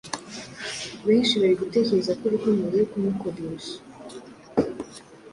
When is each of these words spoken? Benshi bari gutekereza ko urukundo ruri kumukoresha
Benshi 1.07 1.33
bari 1.41 1.55
gutekereza 1.61 2.11
ko 2.19 2.23
urukundo 2.25 2.61
ruri 2.71 2.85
kumukoresha 2.91 3.75